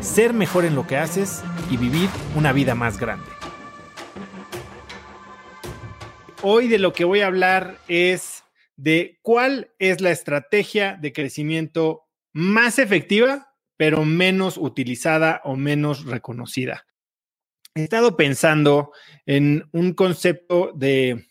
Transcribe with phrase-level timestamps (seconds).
[0.00, 3.26] ser mejor en lo que haces y vivir una vida más grande.
[6.42, 8.44] Hoy de lo que voy a hablar es
[8.76, 16.86] de cuál es la estrategia de crecimiento más efectiva, pero menos utilizada o menos reconocida.
[17.74, 18.92] He estado pensando
[19.26, 21.26] en un concepto de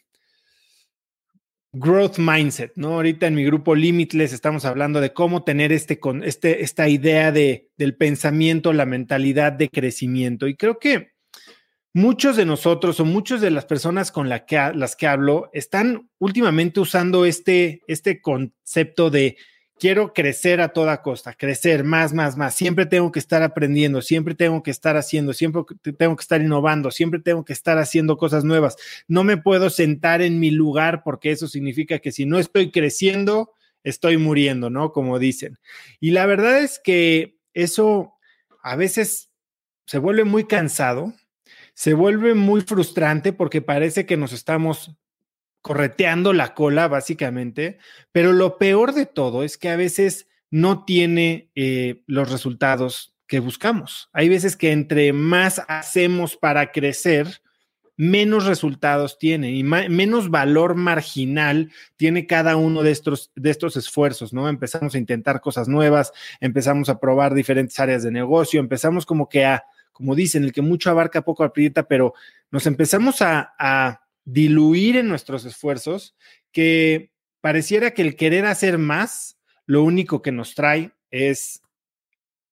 [1.72, 2.94] growth mindset, ¿no?
[2.96, 7.70] Ahorita en mi grupo Limitless estamos hablando de cómo tener este, este, esta idea de,
[7.78, 10.48] del pensamiento, la mentalidad de crecimiento.
[10.48, 11.12] Y creo que
[11.94, 16.80] muchos de nosotros o muchas de las personas con que, las que hablo están últimamente
[16.80, 19.38] usando este, este concepto de
[19.80, 22.54] quiero crecer a toda costa, crecer más, más, más.
[22.56, 25.64] Siempre tengo que estar aprendiendo, siempre tengo que estar haciendo, siempre
[25.98, 28.76] tengo que estar innovando, siempre tengo que estar haciendo cosas nuevas.
[29.08, 33.54] No me puedo sentar en mi lugar porque eso significa que si no estoy creciendo,
[33.84, 34.92] estoy muriendo, ¿no?
[34.92, 35.58] Como dicen.
[36.00, 38.14] Y la verdad es que eso
[38.62, 39.30] a veces
[39.86, 41.14] se vuelve muy cansado,
[41.74, 44.96] se vuelve muy frustrante porque parece que nos estamos
[45.62, 47.78] correteando la cola, básicamente,
[48.12, 53.40] pero lo peor de todo es que a veces no tiene eh, los resultados que
[53.40, 54.10] buscamos.
[54.12, 57.42] Hay veces que entre más hacemos para crecer,
[57.96, 64.32] menos resultados tiene y menos valor marginal tiene cada uno de estos, de estos esfuerzos,
[64.32, 64.48] ¿no?
[64.48, 69.44] Empezamos a intentar cosas nuevas, empezamos a probar diferentes áreas de negocio, empezamos como que
[69.44, 72.14] a, como dicen, el que mucho abarca poco aprieta, pero
[72.52, 76.16] nos empezamos a, a diluir en nuestros esfuerzos
[76.52, 81.62] que pareciera que el querer hacer más, lo único que nos trae es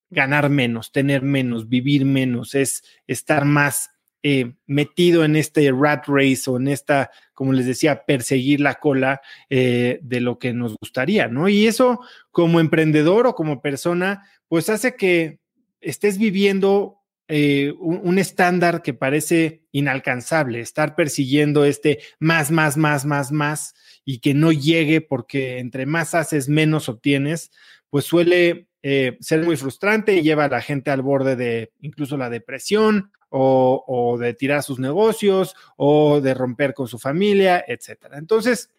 [0.09, 3.89] ganar menos, tener menos, vivir menos, es estar más
[4.23, 9.21] eh, metido en este rat race o en esta, como les decía, perseguir la cola
[9.49, 11.49] eh, de lo que nos gustaría, ¿no?
[11.49, 11.99] Y eso
[12.31, 15.39] como emprendedor o como persona, pues hace que
[15.81, 23.31] estés viviendo eh, un, estándar que parece inalcanzable, estar persiguiendo este más, más, más, más,
[23.31, 27.51] más y que no llegue porque entre más haces, menos obtienes,
[27.89, 32.15] pues suele eh, ser muy frustrante y lleva a la gente al borde de incluso
[32.15, 38.17] la depresión o, o de tirar sus negocios o de romper con su familia, etcétera.
[38.17, 38.69] Entonces,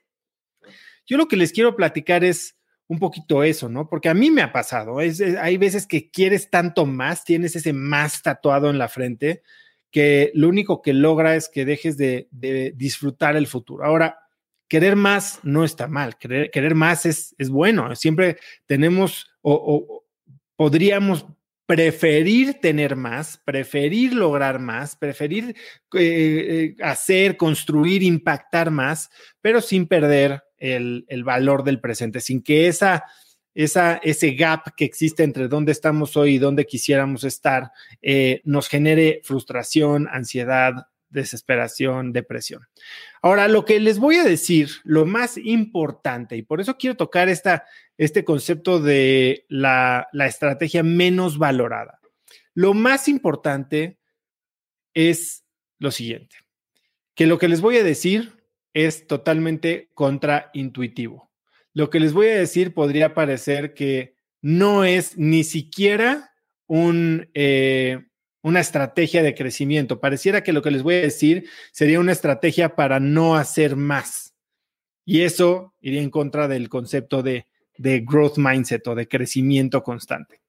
[1.06, 2.57] yo lo que les quiero platicar es
[2.88, 3.88] un poquito eso, ¿no?
[3.88, 8.22] Porque a mí me ha pasado, hay veces que quieres tanto más, tienes ese más
[8.22, 9.42] tatuado en la frente,
[9.90, 12.28] que lo único que logra es que dejes de,
[12.76, 13.84] disfrutar el futuro.
[13.84, 14.18] Ahora,
[14.68, 20.04] querer más no está mal, querer, querer más es, es, bueno, siempre tenemos o,
[20.56, 21.26] podríamos
[21.66, 25.54] preferir tener más, preferir lograr más, preferir
[25.94, 29.10] eh, eh, hacer, construir, impactar más,
[29.42, 33.04] pero sin perder el, valor del presente, sin que esa,
[33.54, 37.70] esa, ese gap que existe entre dónde estamos hoy y dónde quisiéramos estar
[38.02, 42.68] eh, nos genere frustración, ansiedad, desesperación, depresión.
[43.22, 47.28] Ahora, lo que les voy a decir, lo más importante, y por eso quiero tocar
[47.28, 47.64] esta,
[47.96, 52.00] este concepto de la, la estrategia menos valorada.
[52.54, 53.98] Lo más importante
[54.94, 55.44] es
[55.78, 56.36] lo siguiente,
[57.14, 58.37] que lo que les voy a decir
[58.72, 61.30] es totalmente contraintuitivo.
[61.74, 66.30] Lo que les voy a decir podría parecer que no es ni siquiera
[66.66, 68.06] un, eh,
[68.42, 70.00] una estrategia de crecimiento.
[70.00, 74.34] Pareciera que lo que les voy a decir sería una estrategia para no hacer más.
[75.04, 77.46] Y eso iría en contra del concepto de,
[77.78, 80.42] de growth mindset o de crecimiento constante.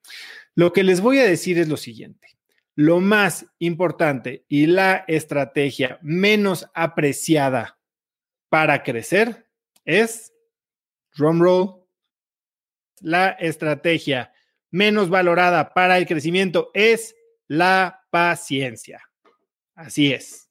[0.56, 2.28] Lo que les voy a decir es lo siguiente.
[2.76, 7.79] Lo más importante y la estrategia menos apreciada
[8.50, 9.48] para crecer
[9.86, 10.34] es,
[11.16, 11.86] drumroll,
[13.02, 14.34] la estrategia
[14.72, 17.16] menos valorada para el crecimiento es
[17.48, 19.02] la paciencia.
[19.76, 20.50] Así es.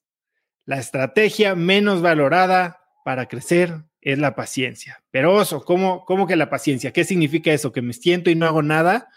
[0.65, 5.03] La estrategia menos valorada para crecer es la paciencia.
[5.11, 6.93] Pero oso, ¿cómo, ¿cómo que la paciencia?
[6.93, 7.73] ¿Qué significa eso?
[7.73, 9.09] ¿Que me siento y no hago nada?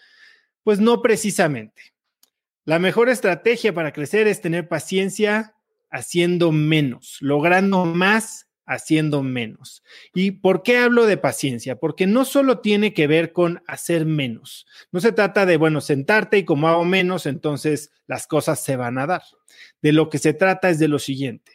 [0.63, 1.93] Pues no precisamente.
[2.63, 5.55] La mejor estrategia para crecer es tener paciencia
[5.89, 9.83] haciendo menos, logrando más haciendo menos.
[10.13, 11.75] ¿Y por qué hablo de paciencia?
[11.75, 14.65] Porque no solo tiene que ver con hacer menos.
[14.91, 18.97] No se trata de, bueno, sentarte y como hago menos, entonces las cosas se van
[18.97, 19.23] a dar.
[19.81, 21.51] De lo que se trata es de lo siguiente.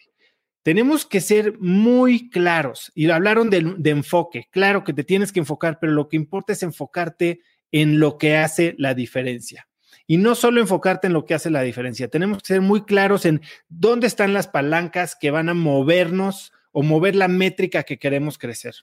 [0.62, 4.48] Tenemos que ser muy claros y hablaron de, de enfoque.
[4.50, 7.40] Claro que te tienes que enfocar, pero lo que importa es enfocarte
[7.72, 9.68] en lo que hace la diferencia.
[10.08, 13.24] Y no solo enfocarte en lo que hace la diferencia, tenemos que ser muy claros
[13.24, 18.36] en dónde están las palancas que van a movernos o mover la métrica que queremos
[18.36, 18.74] crecer.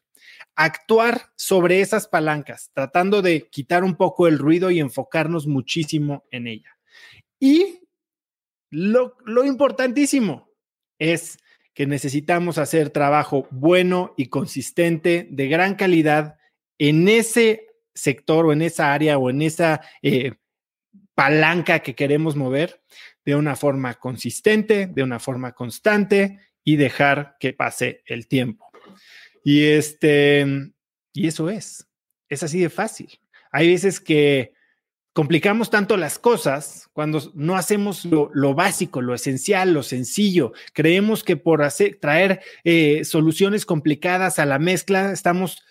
[0.55, 6.47] Actuar sobre esas palancas, tratando de quitar un poco el ruido y enfocarnos muchísimo en
[6.47, 6.75] ella.
[7.39, 7.81] Y
[8.71, 10.49] lo, lo importantísimo
[10.97, 11.37] es
[11.75, 16.39] que necesitamos hacer trabajo bueno y consistente, de gran calidad,
[16.79, 20.31] en ese sector o en esa área o en esa eh,
[21.13, 22.81] palanca que queremos mover
[23.23, 28.69] de una forma consistente, de una forma constante y dejar que pase el tiempo.
[29.43, 30.45] Y este,
[31.13, 31.87] y eso es,
[32.29, 33.19] es así de fácil.
[33.51, 34.53] Hay veces que
[35.13, 40.53] complicamos tanto las cosas cuando no hacemos lo, básico, lo esencial, lo sencillo.
[40.73, 45.63] Creemos que por hacer, traer eh, soluciones complicadas a la mezcla estamos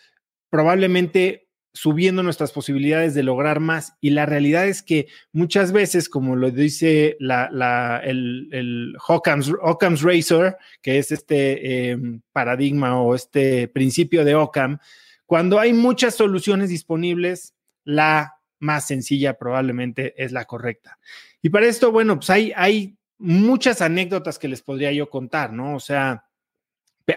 [0.49, 1.42] probablemente
[1.75, 3.95] subiendo nuestras posibilidades de lograr más.
[4.01, 10.57] Y la realidad es que muchas veces, como lo dice la, el, el Occam's, Razor,
[10.83, 14.79] que es este em, paradigma o este principio de Occam,
[15.27, 17.55] cuando hay muchas soluciones disponibles,
[17.85, 20.99] la más sencilla probablemente es la correcta.
[21.41, 25.75] Y para esto, bueno, pues hay, hay muchas anécdotas que les podría yo contar, ¿no?
[25.75, 26.25] O sea,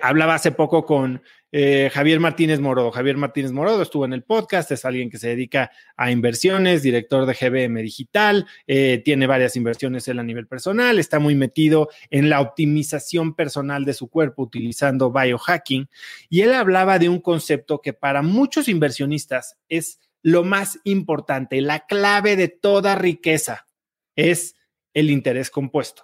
[0.01, 1.21] hablaba hace poco con
[1.51, 2.91] eh, Javier Martínez Morodo.
[2.91, 7.25] Javier Martínez Morodo estuvo en el podcast, es alguien que se dedica a inversiones, director
[7.25, 12.41] de GBM Digital, eh, tiene varias inversiones a nivel personal, está muy metido en la
[12.41, 15.87] optimización personal de su cuerpo utilizando biohacking.
[16.29, 21.85] Y él hablaba de un concepto que para muchos inversionistas es lo más importante, la
[21.85, 23.67] clave de toda riqueza,
[24.15, 24.55] es
[24.93, 26.03] el interés compuesto.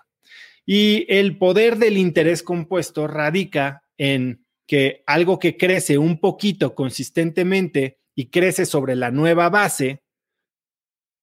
[0.66, 8.00] Y el poder del interés compuesto radica en que algo que crece un poquito consistentemente
[8.16, 10.02] y crece sobre la nueva base,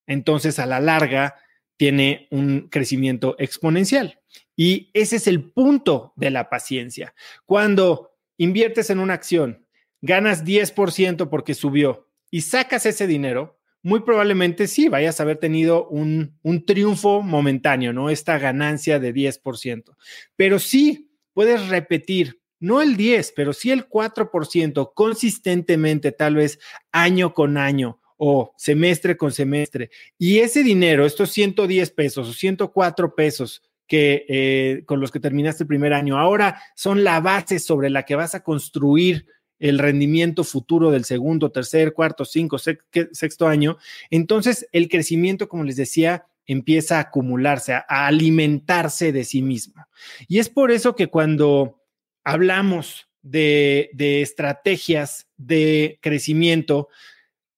[0.07, 1.37] entonces a la larga
[1.77, 4.21] tiene un crecimiento exponencial.
[4.57, 7.15] Y ese es el punto de la paciencia.
[7.47, 9.67] Cuando inviertes en una acción,
[10.01, 13.58] ganas 10% porque subió y sacas ese dinero,
[13.89, 16.37] muy probablemente sí vayas a haber tenido un,
[16.67, 18.11] triunfo momentáneo, ¿no?
[18.11, 19.97] Esta ganancia de 10%.
[20.37, 26.59] Pero sí puedes repetir, no el 10, pero sí el 4% consistentemente, tal vez
[26.93, 29.89] año con año o semestre con semestre.
[30.19, 35.63] Y ese dinero, estos 110 pesos o 104 pesos que eh, con los que terminaste
[35.63, 39.25] el primer año, ahora son la base sobre la que vas a construir
[39.59, 43.79] el rendimiento futuro del segundo, tercer, cuarto, cinco, sexto año,
[44.11, 49.87] entonces el crecimiento, como les decía, empieza a acumularse, a, alimentarse de sí mismo.
[50.29, 51.83] Y es por eso que cuando
[52.25, 56.89] hablamos de, de estrategias de crecimiento,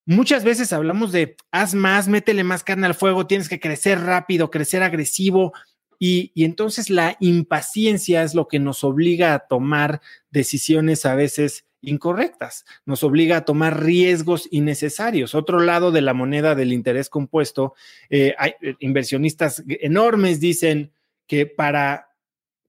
[0.07, 4.51] Muchas veces hablamos de haz más, métele más carne al fuego, tienes que crecer rápido,
[4.51, 5.53] crecer agresivo,
[6.01, 10.01] y, y, entonces la impaciencia es lo que nos obliga a tomar
[10.31, 15.35] decisiones a veces incorrectas, nos obliga a tomar riesgos innecesarios.
[15.35, 17.75] Otro lado de la moneda del interés compuesto,
[18.09, 20.93] eh, hay eh, inversionistas enormes dicen
[21.27, 22.11] que para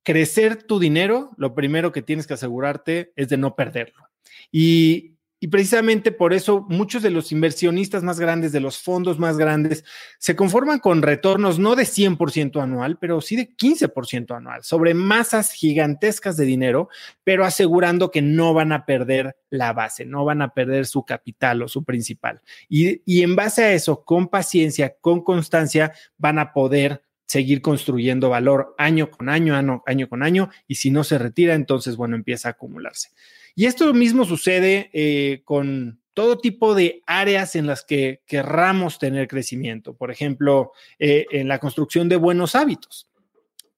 [0.03, 4.09] crecer tu dinero, lo primero que tienes que asegurarte es de no perderlo.
[4.51, 5.10] Y
[5.43, 9.83] y precisamente por eso muchos de los inversionistas más grandes, de los fondos más grandes,
[10.19, 15.51] se conforman con retornos no de 100% anual, pero sí de 15% anual, sobre masas
[15.51, 16.89] gigantescas de dinero,
[17.23, 21.63] pero asegurando que no van a perder la base, no van a perder su capital
[21.63, 22.41] o su principal.
[22.69, 28.29] Y, y en base a eso, con paciencia, con constancia, van a poder seguir construyendo
[28.29, 32.15] valor año con año, año, año con año, y si no se retira, entonces, bueno,
[32.15, 33.09] empieza a acumularse.
[33.55, 39.27] Y esto mismo sucede eh, con todo tipo de áreas en las que querramos tener
[39.27, 39.95] crecimiento.
[39.95, 43.07] Por ejemplo, eh, en la construcción de buenos hábitos.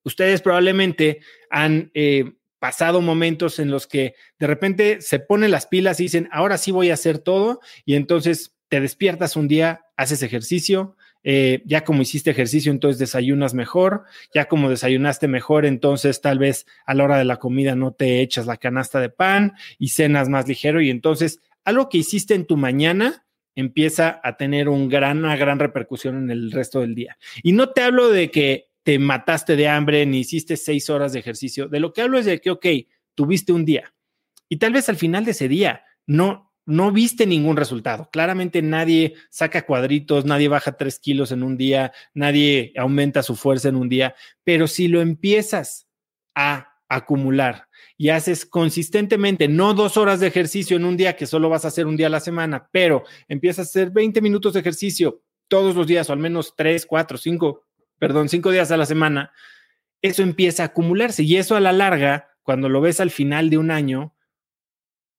[0.04, 6.00] Ustedes probablemente han eh, pasado momentos en los que de repente se ponen las pilas
[6.00, 10.24] y dicen, ahora sí voy a hacer todo, y entonces te despiertas un día, haces
[10.24, 14.04] ejercicio, eh, ya como hiciste ejercicio, entonces desayunas mejor,
[14.34, 18.22] ya como desayunaste mejor, entonces tal vez a la hora de la comida no te
[18.22, 22.46] echas la canasta de pan y cenas más ligero y entonces algo que hiciste en
[22.46, 23.26] tu mañana
[23.56, 27.18] empieza a tener un gran, una gran repercusión en el resto del día.
[27.44, 31.20] Y no te hablo de que te mataste de hambre ni hiciste seis horas de
[31.20, 32.66] ejercicio, de lo que hablo es de que, ok,
[33.16, 33.94] tuviste un día
[34.54, 38.10] y tal vez al final de ese día no, no viste ningún resultado.
[38.12, 43.70] Claramente nadie saca cuadritos, nadie baja tres kilos en un día, nadie aumenta su fuerza
[43.70, 45.88] en un día, pero si lo empiezas
[46.36, 47.68] a acumular
[47.98, 51.70] y haces consistentemente, no dos horas de ejercicio en un día que solo vas a
[51.70, 55.76] hacer un día a la semana, pero empiezas a hacer 20 minutos de ejercicio todos
[55.76, 57.66] los días o al menos tres, cuatro, cinco,
[58.00, 59.32] perdón, cinco días a la semana,
[60.02, 63.58] eso empieza a acumularse y eso a la larga, cuando lo ves al final de
[63.58, 64.13] un año,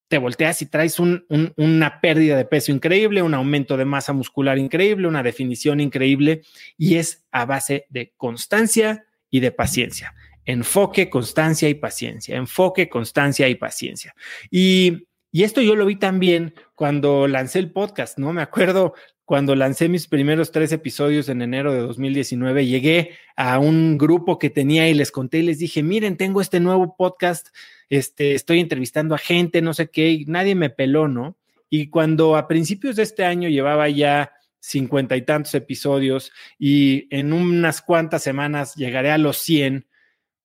[0.09, 5.09] te volteas y traes una pérdida de peso increíble, un aumento de masa muscular increíble,
[5.09, 6.43] una definición increíble
[6.77, 10.15] y es a base de constancia y de paciencia.
[10.45, 12.37] Enfoque, constancia y paciencia.
[12.37, 14.15] Enfoque, constancia y paciencia.
[14.51, 18.33] Y, y esto yo lo vi también cuando lancé el podcast, ¿no?
[18.33, 18.95] Me acuerdo
[19.25, 24.51] cuando lancé mis primeros tres episodios en enero de 2019, llegué a un grupo que
[24.51, 27.49] tenía y les conté y les dije, miren, tengo este nuevo podcast,
[27.89, 31.37] este, estoy entrevistando a gente, no sé qué, y nadie me peló, ¿no?
[31.71, 37.33] Y cuando a principios de este año llevaba ya cincuenta y tantos episodios y en
[37.33, 39.87] unas cuantas semanas llegaré a los 100,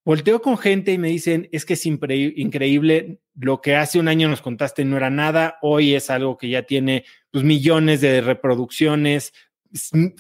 [0.04, 4.28] volteo con gente y me dicen, es que es increíble, lo que hace un año
[4.28, 9.34] nos contaste no era nada, hoy es algo que ya tiene pues, millones de reproducciones,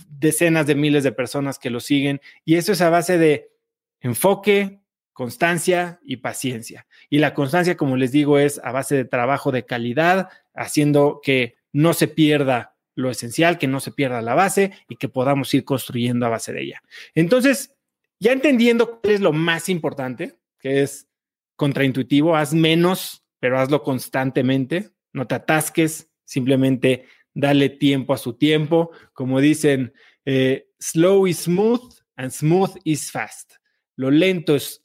[0.07, 3.51] decenas de miles de personas que lo siguen, y eso es a base de
[3.99, 4.79] enfoque,
[5.13, 6.87] constancia y paciencia.
[7.09, 11.55] Y la constancia, como les digo, es a base de trabajo de calidad, haciendo que
[11.71, 15.63] no se pierda lo esencial, que no se pierda la base y que podamos ir
[15.63, 16.83] construyendo a base de ella.
[17.15, 17.75] Entonces,
[18.19, 21.07] ya entendiendo cuál es lo más importante, que es
[21.55, 28.91] contraintuitivo, haz menos, pero hazlo constantemente, no te atasques, simplemente dale tiempo a su tiempo.
[29.13, 29.93] Como dicen,
[30.25, 31.81] eh, slow is smooth
[32.15, 33.53] and smooth is fast.
[33.95, 34.83] Lo lento es,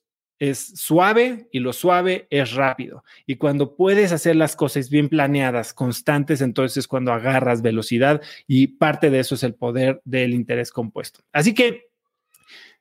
[0.50, 3.04] es suave y lo suave es rápido.
[3.26, 9.10] Y cuando puedes hacer las cosas bien planeadas, constantes, entonces cuando agarras velocidad y parte
[9.10, 11.20] de eso es el poder del interés compuesto.
[11.32, 11.88] Así que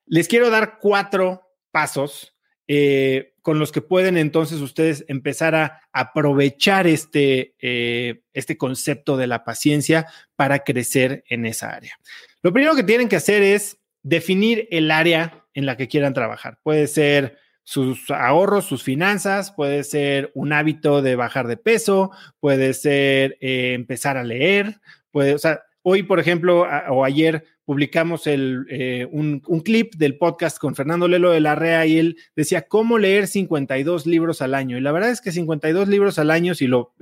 [0.06, 1.42] les quiero dar cuatro
[1.72, 2.36] pasos
[2.68, 9.28] eh, con los que pueden entonces ustedes empezar a aprovechar este, eh, este concepto de
[9.28, 11.98] la paciencia para crecer en esa área.
[12.42, 16.60] Lo primero que tienen que hacer es definir el área en la que quieran trabajar.
[16.64, 22.74] Puede ser sus ahorros, sus finanzas, puede ser un hábito de bajar de peso, puede
[22.74, 28.66] ser eh, empezar a leer, puede, o sea, hoy, por ejemplo, o ayer publicamos el,
[28.70, 32.98] eh, un, clip del podcast con Fernando Lelo de la REA y él decía cómo
[32.98, 34.78] leer 52 libros al año.
[34.78, 36.94] Y la verdad es que 52 libros al año, si lo,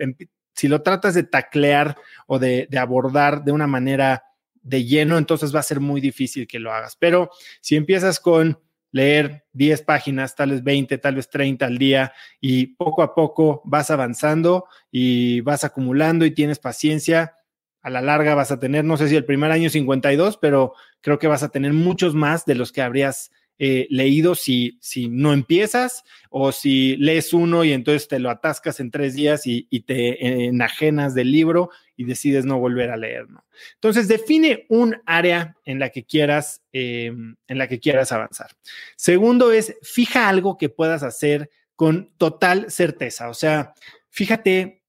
[0.53, 4.23] si lo tratas de taclear o de, de abordar de una manera
[4.61, 6.95] de lleno, entonces va a ser muy difícil que lo hagas.
[6.95, 8.59] Pero si empiezas con
[8.91, 13.61] leer 10 páginas, tal vez 20, tal vez 30 al día y poco a poco
[13.65, 17.37] vas avanzando y vas acumulando y tienes paciencia,
[17.81, 21.17] a la larga vas a tener, no sé si el primer año 52, pero creo
[21.19, 23.31] que vas a tener muchos más de los que habrías
[23.63, 28.79] eh, leído si, si no empiezas o si lees uno y entonces te lo atascas
[28.79, 33.27] en tres días y, te enajenas del libro y decides no volver a leer.
[33.75, 38.49] Entonces, define un área en la que quieras, em, en la que quieras avanzar.
[38.95, 43.29] Segundo es, fija algo que puedas hacer con total certeza.
[43.29, 43.75] O sea,
[44.09, 44.80] fíjate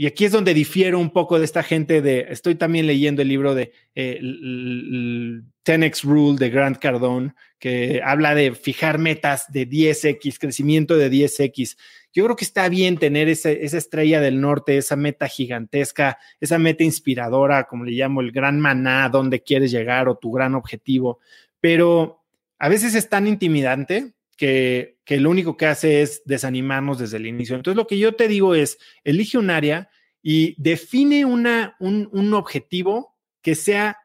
[0.00, 3.28] y aquí es donde difiero un poco de esta gente de, estoy también leyendo el
[3.28, 10.38] libro de eh, 10X Rule de Grant Cardone, que habla de fijar metas de 10X,
[10.38, 11.76] crecimiento de 10X.
[12.14, 16.82] Yo creo que está bien tener esa estrella del norte, esa meta gigantesca, esa meta
[16.82, 21.18] inspiradora, como le llamo, el gran maná, donde quieres llegar o tu gran objetivo,
[21.60, 22.22] pero
[22.58, 27.26] a veces es tan intimidante que, que, lo único que hace es desanimarnos desde el
[27.26, 27.56] inicio.
[27.56, 29.90] Entonces, lo que yo te digo es, elige un área
[30.22, 33.98] y define una, un, objetivo que sea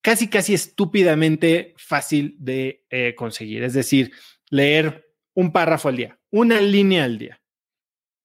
[0.00, 3.62] casi, casi estúpidamente fácil de eh, conseguir.
[3.62, 4.10] Es decir,
[4.48, 7.42] leer un párrafo al día, una línea al día.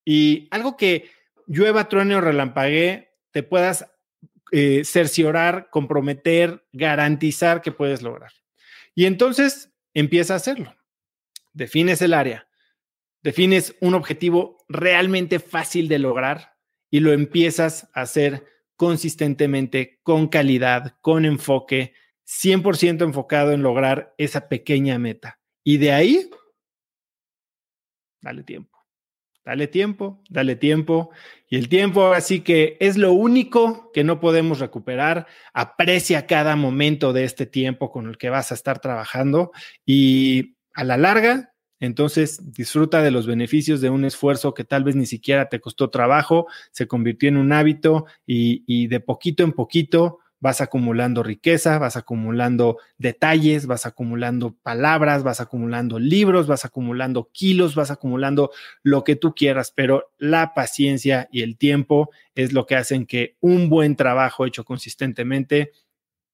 [0.06, 1.10] Y algo que
[1.46, 3.86] llueva, truene o relampaguee, te puedas
[4.54, 8.32] eh, cerciorar, comprometer, garantizar que puedes lograr.
[8.96, 10.74] Y entonces empieza a hacerlo
[11.54, 12.48] defines el área,
[13.24, 16.56] defines un objetivo realmente fácil de lograr
[16.90, 21.94] y lo empiezas a hacer consistentemente, con calidad, con enfoque,
[22.26, 25.40] 100% enfocado en lograr esa pequeña meta.
[25.64, 26.30] Y de ahí,
[28.22, 28.80] dale tiempo,
[29.46, 31.12] dale tiempo, dale tiempo.
[31.48, 35.28] Y el tiempo así que es lo único que no podemos recuperar.
[35.54, 39.52] Aprecia cada momento de este tiempo con el que vas a estar trabajando
[39.86, 41.52] y a la larga
[41.82, 45.90] entonces disfruta de los beneficios de un esfuerzo que tal vez ni siquiera te costó
[45.90, 51.80] trabajo, se convirtió en un hábito y, y de poquito en poquito vas acumulando riqueza,
[51.80, 58.52] vas acumulando detalles, vas acumulando palabras, vas acumulando libros, vas acumulando kilos, vas acumulando
[58.84, 63.38] lo que tú quieras, pero la paciencia y el tiempo es lo que hacen que
[63.40, 65.72] un buen trabajo hecho consistentemente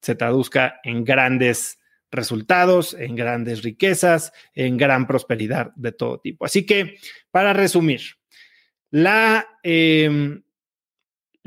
[0.02, 1.80] se traduzca en grandes
[2.12, 6.46] resultados, en grandes riquezas, en gran prosperidad de todo tipo.
[6.46, 6.98] Así que,
[7.32, 8.02] para resumir,
[8.90, 9.48] la...
[9.64, 10.42] Eh,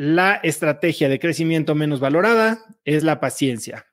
[0.03, 3.85] la estrategia de crecimiento menos valorada es la paciencia.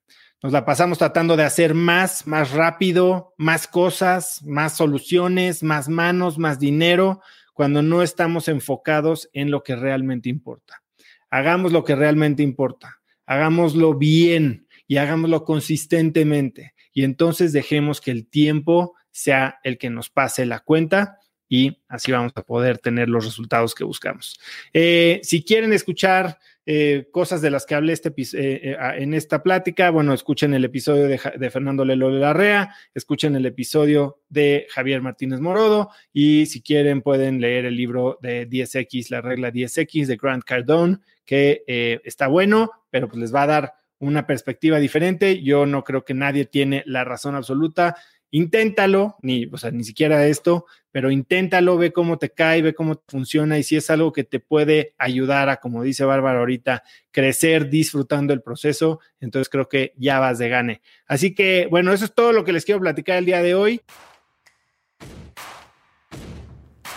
[0.42, 6.38] Nos la pasamos tratando de hacer más, más rápido, más cosas, más soluciones, más manos,
[6.38, 7.22] más dinero,
[7.54, 10.82] cuando no estamos enfocados en lo que realmente importa.
[11.30, 16.74] Hagamos lo que realmente importa, hagámoslo bien y hagámoslo consistentemente.
[16.94, 22.12] Y entonces dejemos que el tiempo sea el que nos pase la cuenta y así
[22.12, 24.40] vamos a poder tener los resultados que buscamos.
[24.74, 29.90] Eh, si quieren escuchar eh, cosas de las que hablé este, eh, en esta plática,
[29.90, 35.90] bueno, escuchen el episodio de, Fernando Lelo Larrea, escuchen el episodio de Javier Martínez Morodo
[36.12, 40.98] y si quieren pueden leer el libro de 10X, la regla 10X de Grant Cardone,
[41.26, 41.64] que
[42.04, 45.42] está bueno, pero pues les va a dar una perspectiva diferente.
[45.42, 47.96] Yo no creo que nadie tiene la razón absoluta
[48.32, 53.02] inténtalo, ni, o sea, ni siquiera esto, pero inténtalo, ve cómo te cae, ve cómo
[53.08, 57.70] funciona y si es algo que te puede ayudar a, como dice Bárbara ahorita, crecer
[57.70, 60.82] disfrutando el proceso, entonces creo que ya vas de gane.
[61.08, 63.82] Así que, bueno, eso es todo lo que les quiero platicar el día de hoy.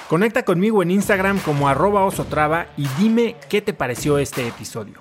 [0.09, 5.00] Conecta conmigo en Instagram como arroba osotrava y dime qué te pareció este episodio.